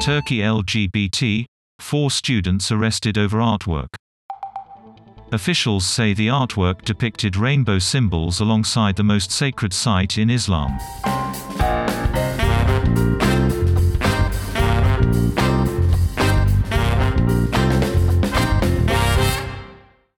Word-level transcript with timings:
Turkey 0.00 0.38
LGBT, 0.38 1.44
four 1.80 2.10
students 2.10 2.70
arrested 2.70 3.18
over 3.18 3.38
artwork. 3.38 3.88
Officials 5.32 5.84
say 5.84 6.14
the 6.14 6.28
artwork 6.28 6.82
depicted 6.82 7.36
rainbow 7.36 7.80
symbols 7.80 8.40
alongside 8.40 8.94
the 8.94 9.02
most 9.02 9.32
sacred 9.32 9.72
site 9.72 10.16
in 10.16 10.30
Islam. 10.30 10.78